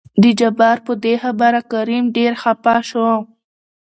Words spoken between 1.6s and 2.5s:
کريم ډېر